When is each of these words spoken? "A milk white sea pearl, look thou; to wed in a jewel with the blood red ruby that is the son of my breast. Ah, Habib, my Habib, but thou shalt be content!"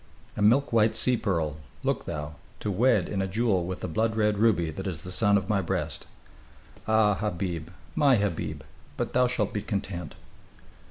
"A 0.35 0.41
milk 0.41 0.73
white 0.73 0.95
sea 0.95 1.15
pearl, 1.15 1.57
look 1.83 2.05
thou; 2.07 2.37
to 2.59 2.71
wed 2.71 3.07
in 3.07 3.21
a 3.21 3.27
jewel 3.27 3.67
with 3.67 3.81
the 3.81 3.87
blood 3.87 4.15
red 4.15 4.39
ruby 4.39 4.71
that 4.71 4.87
is 4.87 5.03
the 5.03 5.11
son 5.11 5.37
of 5.37 5.47
my 5.47 5.61
breast. 5.61 6.07
Ah, 6.87 7.13
Habib, 7.13 7.69
my 7.93 8.15
Habib, 8.15 8.63
but 8.97 9.13
thou 9.13 9.27
shalt 9.27 9.53
be 9.53 9.61
content!" 9.61 10.15